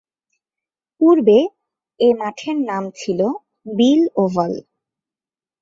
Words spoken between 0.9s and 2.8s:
পূর্বে এ মাঠের